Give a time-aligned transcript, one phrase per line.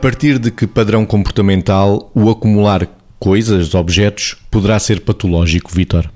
[0.00, 6.10] partir de que padrão comportamental o acumular coisas, objetos, poderá ser patológico, Vitor?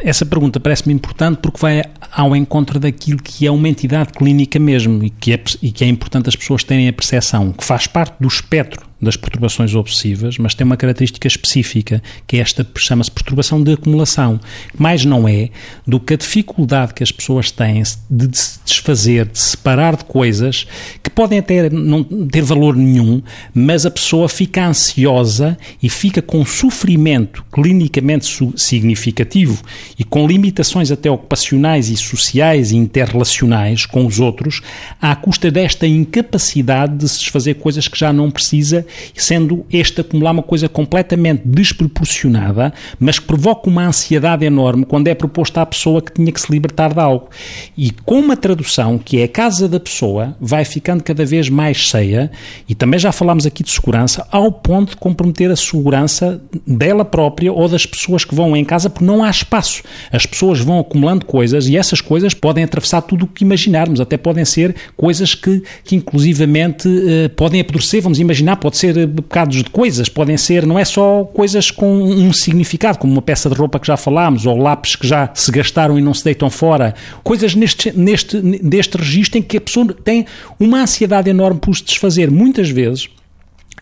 [0.00, 5.04] Essa pergunta parece-me importante porque vai ao encontro daquilo que é uma entidade clínica mesmo
[5.04, 8.14] e que, é, e que é importante as pessoas terem a percepção, que faz parte
[8.18, 13.62] do espectro das perturbações obsessivas, mas tem uma característica específica, que é esta, chama-se perturbação
[13.62, 14.40] de acumulação,
[14.76, 15.50] mais não é
[15.86, 20.04] do que a dificuldade que as pessoas têm de se desfazer, de se separar de
[20.04, 20.66] coisas
[21.02, 23.22] que podem até não ter valor nenhum,
[23.54, 28.26] mas a pessoa fica ansiosa e fica com sofrimento clinicamente
[28.56, 29.62] significativo
[29.98, 34.60] e com limitações até ocupacionais e sociais e interrelacionais com os outros,
[35.00, 40.32] à custa desta incapacidade de se desfazer coisas que já não precisa sendo este acumular
[40.32, 46.00] uma coisa completamente desproporcionada, mas que provoca uma ansiedade enorme quando é proposta à pessoa
[46.00, 47.28] que tinha que se libertar de algo.
[47.76, 51.76] E com uma tradução que é a casa da pessoa, vai ficando cada vez mais
[51.76, 52.30] cheia,
[52.68, 57.52] e também já falámos aqui de segurança, ao ponto de comprometer a segurança dela própria
[57.52, 59.82] ou das pessoas que vão em casa, porque não há espaço.
[60.12, 64.16] As pessoas vão acumulando coisas e essas coisas podem atravessar tudo o que imaginarmos, até
[64.16, 69.70] podem ser coisas que, que inclusivamente eh, podem apodrecer, vamos imaginar, pode ser bocados de
[69.70, 73.78] coisas, podem ser, não é só coisas com um significado, como uma peça de roupa
[73.78, 77.54] que já falámos, ou lápis que já se gastaram e não se deitam fora, coisas
[77.54, 80.26] neste, neste, neste registro em que a pessoa tem
[80.58, 82.30] uma ansiedade enorme por se desfazer.
[82.30, 83.08] Muitas vezes,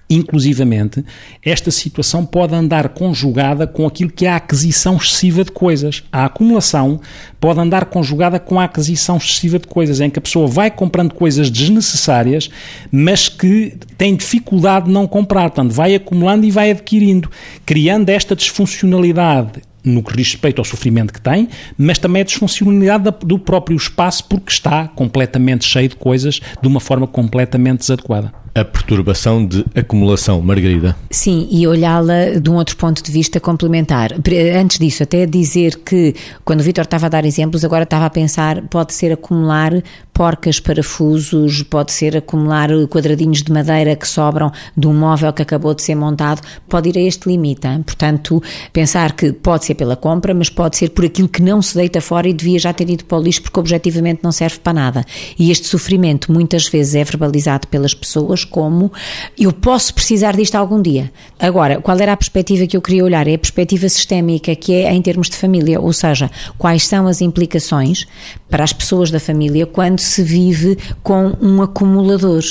[0.08, 1.04] Inclusivamente,
[1.44, 6.04] esta situação pode andar conjugada com aquilo que é a aquisição excessiva de coisas.
[6.12, 7.00] A acumulação
[7.40, 11.12] pode andar conjugada com a aquisição excessiva de coisas, em que a pessoa vai comprando
[11.12, 12.48] coisas desnecessárias,
[12.92, 15.50] mas que tem dificuldade de não comprar.
[15.50, 17.28] Portanto, vai acumulando e vai adquirindo,
[17.64, 21.48] criando esta disfuncionalidade no que diz respeito ao sofrimento que tem,
[21.79, 26.80] mas também a disfuncionalidade do próprio espaço porque está completamente cheio de coisas de uma
[26.80, 30.96] forma completamente desadequada a perturbação de acumulação, Margarida.
[31.11, 34.13] Sim, e olhá-la de um outro ponto de vista complementar.
[34.58, 38.11] Antes disso, até dizer que, quando o Vitor estava a dar exemplos, agora estava a
[38.11, 39.75] pensar, pode ser acumular
[40.16, 45.74] porcas, parafusos, pode ser acumular quadradinhos de madeira que sobram de um móvel que acabou
[45.74, 47.66] de ser montado, pode ir a este limite.
[47.66, 47.82] Hein?
[47.82, 51.74] Portanto, pensar que pode ser pela compra, mas pode ser por aquilo que não se
[51.74, 54.72] deita fora e devia já ter ido para o lixo porque objetivamente não serve para
[54.72, 55.04] nada.
[55.38, 58.90] E este sofrimento muitas vezes é verbalizado pelas pessoas como
[59.38, 61.12] eu posso precisar disto algum dia.
[61.38, 63.28] Agora, qual era a perspectiva que eu queria olhar?
[63.28, 67.20] É a perspectiva sistémica, que é em termos de família, ou seja, quais são as
[67.20, 68.06] implicações
[68.48, 72.42] para as pessoas da família quando se vive com um acumulador.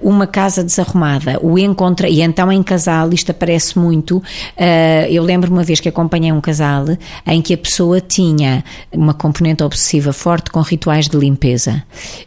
[0.00, 4.18] Uma casa desarrumada, o encontra, e então em casal isto aparece muito.
[4.18, 6.86] Uh, eu lembro uma vez que acompanhei um casal
[7.26, 11.82] em que a pessoa tinha uma componente obsessiva forte com rituais de limpeza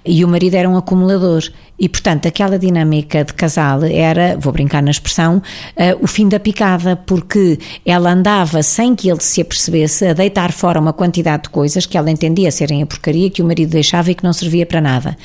[0.05, 1.43] e o marido era um acumulador.
[1.77, 6.39] E, portanto, aquela dinâmica de casal era, vou brincar na expressão, uh, o fim da
[6.39, 11.49] picada, porque ela andava sem que ele se apercebesse a deitar fora uma quantidade de
[11.49, 14.64] coisas que ela entendia serem a porcaria que o marido deixava e que não servia
[14.65, 15.17] para nada.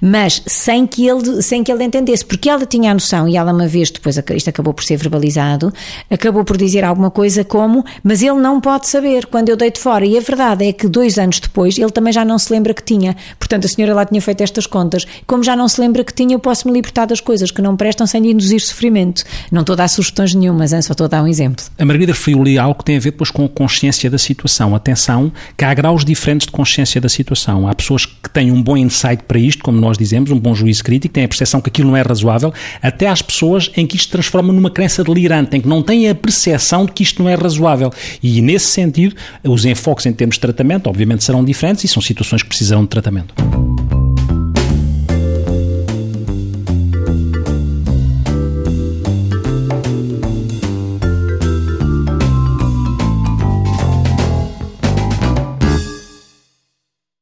[0.00, 3.52] Mas sem que ele, sem que ele entendesse, porque ela tinha a noção, e ela
[3.52, 5.72] uma vez, depois isto acabou por ser verbalizado,
[6.10, 10.04] acabou por dizer alguma coisa como, mas ele não pode saber quando eu deito fora.
[10.04, 12.82] E a verdade é que dois anos depois ele também já não se lembra que
[12.82, 13.16] tinha.
[13.38, 15.06] Portanto, a senhora lá tinha feito estas contas.
[15.26, 17.76] Como já não se lembra que tinha, eu posso me libertar das coisas que não
[17.76, 19.24] prestam sem lhe induzir sofrimento.
[19.50, 21.64] Não estou a dar sugestões nenhumas, só estou a dar um exemplo.
[21.78, 24.74] A Margarida referiu ali algo que tem a ver depois com a consciência da situação.
[24.74, 27.68] Atenção, que há graus diferentes de consciência da situação.
[27.68, 30.82] Há pessoas que têm um bom insight para isto, como nós dizemos, um bom juízo
[30.82, 34.10] crítico, têm a percepção que aquilo não é razoável, até às pessoas em que isto
[34.10, 37.34] transforma numa crença delirante, em que não têm a percepção de que isto não é
[37.34, 37.92] razoável.
[38.22, 39.14] E nesse sentido,
[39.44, 42.88] os enfoques em termos de tratamento, obviamente, serão diferentes e são situações que precisarão de
[42.88, 43.34] tratamento.